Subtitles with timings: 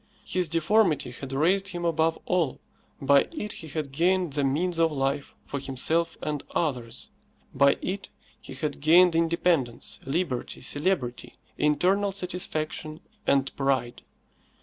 [0.25, 2.59] His deformity had raised him above all.
[2.99, 7.09] By it he had gained the means of life for himself and others;
[7.53, 8.09] by it
[8.41, 14.01] he had gained independence, liberty, celebrity, internal satisfaction and pride.